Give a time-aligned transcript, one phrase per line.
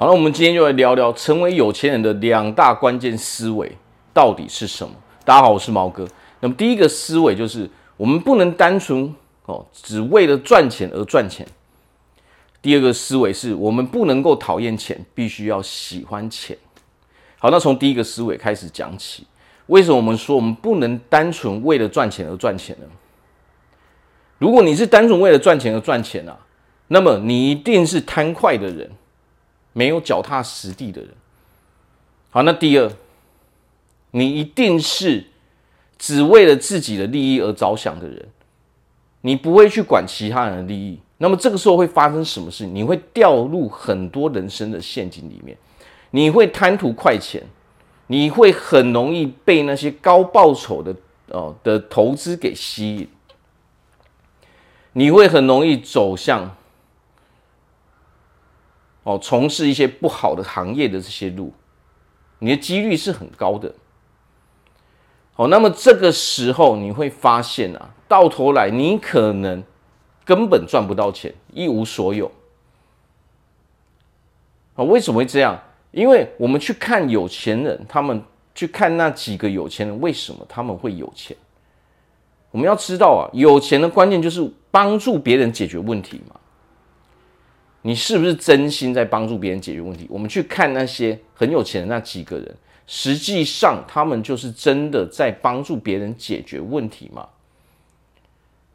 [0.00, 3.76] 好，那我们今天就来聊聊成为有钱人的两大关键思维
[4.14, 4.94] 到底是什么？
[5.24, 6.06] 大家好，我是毛哥。
[6.38, 9.12] 那么第一个思维就是，我们不能单纯
[9.46, 11.44] 哦，只为了赚钱而赚钱。
[12.62, 16.56] 第二个思维是我们不能够讨厌钱，必须要喜欢钱。
[17.40, 19.26] 好，那从第一个思维开始讲起。
[19.66, 22.86] 为什么我们说我们不能单纯为了赚钱而赚钱呢？
[24.38, 26.38] 如果你是单纯为了赚钱而赚钱啊，
[26.86, 28.88] 那么你一定是贪快的人。
[29.78, 31.10] 没有脚踏实地的人，
[32.30, 32.90] 好，那第二，
[34.10, 35.24] 你一定是
[35.96, 38.28] 只为了自己的利益而着想的人，
[39.20, 40.98] 你不会去管其他人的利益。
[41.18, 42.66] 那么这个时候会发生什么事？
[42.66, 45.56] 你会掉入很多人生的陷阱里面，
[46.10, 47.40] 你会贪图快钱，
[48.08, 50.92] 你会很容易被那些高报酬的
[51.28, 53.08] 哦的投资给吸引，
[54.94, 56.56] 你会很容易走向。
[59.08, 61.50] 哦，从事一些不好的行业的这些路，
[62.40, 63.74] 你的几率是很高的。
[65.36, 69.64] 哦，那么这个时候你会发现啊，到头来你可能
[70.26, 72.30] 根本赚不到钱，一无所有。
[74.74, 75.58] 啊，为什么会这样？
[75.90, 78.22] 因为我们去看有钱人，他们
[78.54, 81.34] 去看那几个有钱人，为什么他们会有钱？
[82.50, 86.38] 我们要知道啊，有钱的关键就是帮助别人解决问题嘛。
[87.82, 90.06] 你是不是真心在帮助别人解决问题？
[90.10, 92.54] 我们去看那些很有钱的那几个人，
[92.86, 97.28] 实际上他们就是真的在帮助别人解决问题嘛？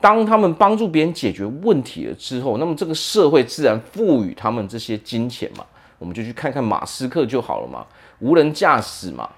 [0.00, 5.64] 当他们帮助别人解决问题了之后，那么这个社会自然赋予他们这些金钱嘛？
[5.98, 7.84] 我们就去看看马斯克就好了嘛，
[8.20, 9.28] 无人驾驶嘛，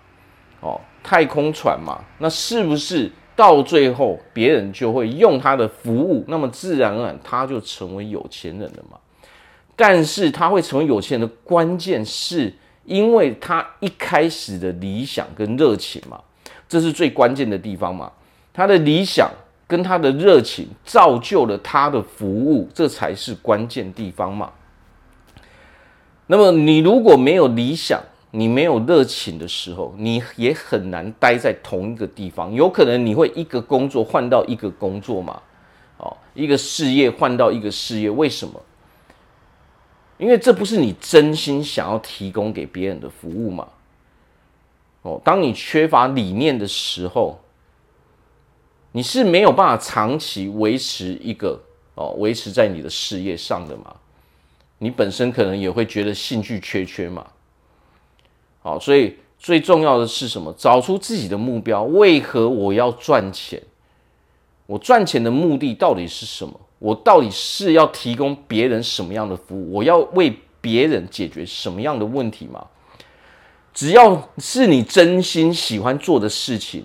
[0.60, 6.22] 哦，太空船嘛，那是不是到最后别人就会用他的服务？
[6.28, 8.98] 那么自然而然他就成为有钱人了嘛？
[9.80, 12.52] 但是他会成为有钱人的关键，是
[12.84, 16.20] 因为他一开始的理想跟热情嘛，
[16.68, 18.12] 这是最关键的地方嘛。
[18.52, 19.30] 他的理想
[19.66, 24.52] 跟他的热情造就了他的服务，这才是关键地方嘛。
[26.26, 27.98] 那么你如果没有理想，
[28.32, 32.52] 你没有热情的时候，你也很难待在同一个地方。
[32.52, 35.40] 有可能你会一个工作换到一个工作嘛，
[35.96, 38.60] 哦，一个事业换到一个事业，为什么？
[40.20, 43.66] 因为这不是你真心想要提供给别人的服务嘛？
[45.02, 47.40] 哦，当你缺乏理念的时候，
[48.92, 51.58] 你是没有办法长期维持一个
[51.94, 53.96] 哦，维持在你的事业上的嘛？
[54.76, 57.26] 你本身可能也会觉得兴趣缺缺嘛？
[58.62, 60.54] 好，所以最重要的是什么？
[60.58, 61.82] 找出自己的目标。
[61.84, 63.62] 为何我要赚钱？
[64.66, 66.60] 我赚钱的目的到底是什么？
[66.80, 69.74] 我到底是要提供别人什么样的服务？
[69.74, 72.66] 我要为别人解决什么样的问题吗？
[73.72, 76.84] 只要是你真心喜欢做的事情，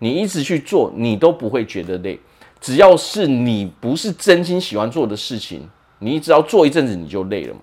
[0.00, 2.18] 你一直去做，你都不会觉得累。
[2.60, 5.68] 只要是你不是真心喜欢做的事情，
[6.00, 7.60] 你只要做一阵子你就累了嘛。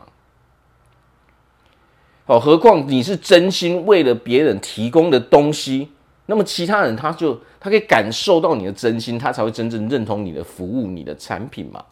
[2.25, 5.89] 好，何况你是真心为了别人提供的东西。
[6.25, 11.83] 那么其他人他就他可以感受到你的真心，他才会真正认同你的服务、你的产品嘛。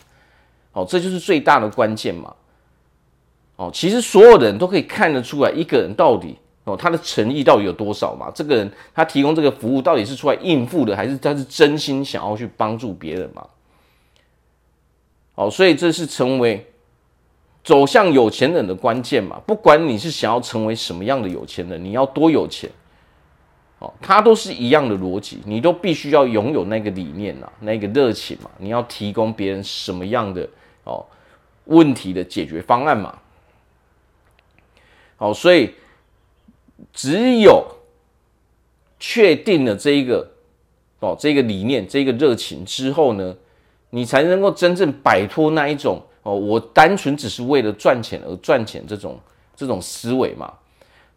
[0.71, 2.33] 哦，这就是最大的关键嘛。
[3.57, 8.31] 哦，其实所有的人都可以看得出来，一个人到底哦他的诚意到底有多少嘛？
[8.33, 13.45] 这个人他提供这个服务到底是出来应付的，还是他是真心想要去帮助别人嘛？
[15.35, 16.65] 哦，所以这是成为
[17.63, 19.41] 走向有钱人的关键嘛。
[19.45, 22.69] 不管你是想要成为什么样的有钱人，你要多有钱。
[23.81, 30.47] 哦，它都是一样的逻辑，你都必须要拥有那个理念呐，那个热情嘛，你要提供别人什么样的
[30.83, 31.03] 哦
[31.65, 33.17] 问题的解决方案嘛。
[35.17, 35.73] 好，所以
[36.93, 37.65] 只有
[38.99, 40.29] 确定了这一个
[40.99, 43.35] 哦这个理念、这个热情之后呢，
[43.89, 49.19] 你才能够真正摆脱那一种哦，我单纯只是为了赚钱而赚钱这种
[49.55, 50.53] 这种思维嘛。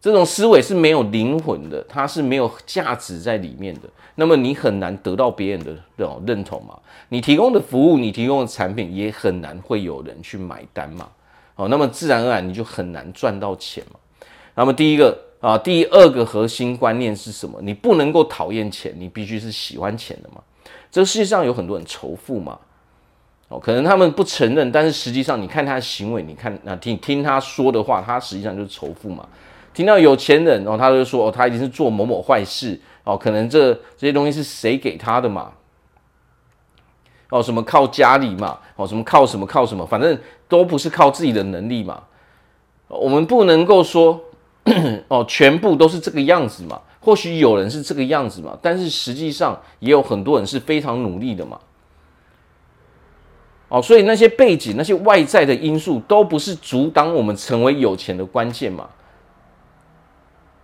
[0.05, 3.89] 这种思维是没有灵魂的，它是没有价值在里面的。
[4.17, 6.79] 那么你很难得到别人的这种认同嘛？
[7.09, 11.09] 你提供的服务，你提供的产品也很难会有人去买单嘛？
[11.57, 13.99] 哦，那么自然而然你就很难赚到钱嘛。
[14.55, 17.59] 那么第一个啊，第二个核心观念是什么？
[17.63, 20.43] 你不能够讨厌钱，你必须是喜欢钱的嘛。
[20.91, 22.59] 这世界上有很多人仇富嘛，
[23.49, 29.27] 哦，可能他们不承认，但是实际上你看他的行为，你看那听听他说的话，他实际上就是仇富嘛。
[29.75, 35.53] 听到有钱人哦，他就说哦，他一定是做某某坏事哦，可能这这些东西是谁给他的嘛？
[37.31, 38.59] 哦，什么靠家里嘛？
[38.77, 40.17] 哦，什么靠什么靠什么，反正
[40.49, 42.05] 都不是靠自己的能力嘛。
[42.87, 44.21] 我们不能够说
[45.09, 46.81] 哦，全部都是这个样子嘛。
[47.01, 51.59] 或许有人是这个样子嘛，但是实际上也有很多人是非常努力的嘛。
[53.69, 58.89] 哦，所以那些背景、那些外在的因素都不是阻挡我们成为有钱的关键嘛。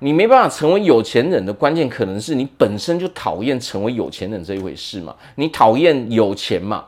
[0.00, 5.14] 你没办法成为有钱人的关键，可能是你本身就讨厌成为有钱人这一回事嘛。
[5.36, 6.86] 你讨厌有钱嘛？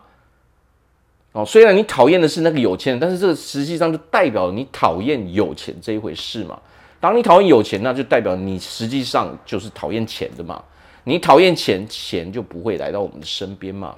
[1.32, 6.58] 哦，虽然你讨厌的是那个有钱人，但是这实际上就代表你讨厌有钱这一回事嘛。
[7.00, 10.62] 当你讨厌有钱，那就代表你实际上就是讨厌钱的嘛。
[11.04, 13.96] 你讨厌钱，钱就不会来到我们的身边嘛。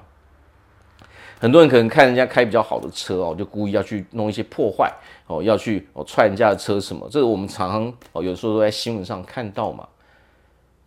[1.45, 4.91] 很多人可能看人家开比较好的车哦，就故意要去弄一些破坏
[5.27, 7.07] 哦，要去哦踹人家的车什么。
[7.11, 9.87] 这个我们常常哦有时候都在新闻上看到嘛。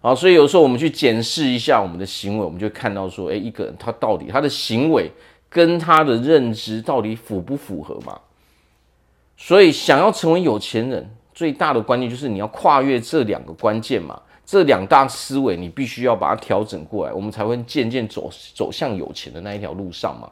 [0.00, 5.08] 好，所以有时候我们去检视一下我们的行为，我们就看到说，诶，一个人他到底他的行为
[5.48, 8.18] 跟他的认知到底符不符合嘛？
[9.36, 11.08] 所以想要成为有钱人。
[11.32, 20.28] 最大的关键就是你要跨越这两个关键嘛，这两大思维你必须要把它调整过来，我们才会渐渐走走向有钱的那一条路上嘛，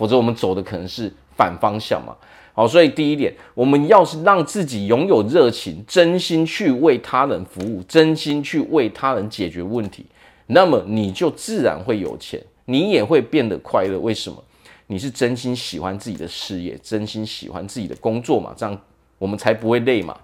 [0.00, 2.16] 否则我们走的可能是反方向嘛。
[2.54, 10.06] 好，所以第一点，我们要是让自己拥有热情，真心去为他人服务，真心去为他人解决问题，
[10.46, 13.98] 那么你就自然会有钱，你也会变得快乐。
[13.98, 14.42] 为什么？
[14.86, 18.80] 你是真心喜欢自己的事业，真心喜欢自己的工作嘛，这样
[19.18, 20.16] 我们才不会累嘛。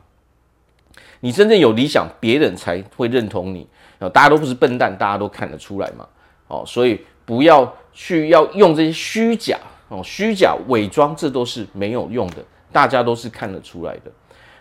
[1.20, 3.66] 你真正有理想，别人才会认同你。
[4.12, 6.06] 大家都不是笨蛋，大家都看得出来嘛。
[6.48, 9.58] 哦，所以不要去要用这些虚假
[9.88, 12.44] 哦，虚假伪装，这都是没有用的。
[12.70, 14.12] 大家都是看得出来的。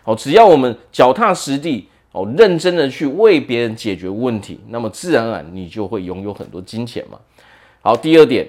[0.04, 7.18] 哦，只要我们脚踏实地哦，认真的去为别人解决问题，那么自然而然你就会拥有很多金钱嘛。
[7.82, 8.48] 好，第二点，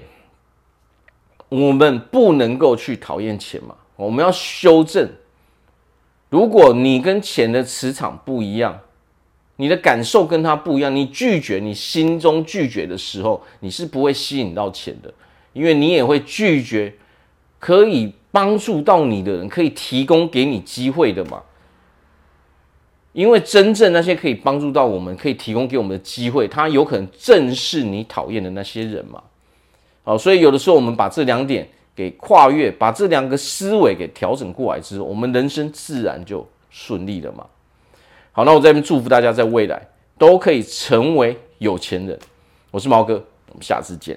[1.49, 5.09] 我们不能够去讨厌钱嘛，我们要修正。
[6.29, 8.79] 如果你跟钱的磁场不一样，
[9.57, 15.13] 你的感受跟他不一样，你拒绝，你心中拒绝的时候，你是不会吸引到钱的，
[15.53, 16.93] 因为你也会拒绝
[17.59, 21.43] 可以帮助到你的人，可以提供给你机会的嘛。
[23.13, 29.21] 因为真正那些可以帮助到我们，可以提供给我们的机会，他有可能正是你讨厌的那些人嘛。
[30.03, 31.67] 好，所以有的时候我们把这两点。
[31.97, 37.43] 给跨越，把这两个思维给调整过来之后，我们人生自然就顺利了嘛。
[38.37, 39.81] 好，那我在这边祝福大家，在未来
[40.15, 42.15] 都可以成为有钱人。
[42.69, 43.15] 我是毛哥，
[43.49, 44.15] 我们下次见。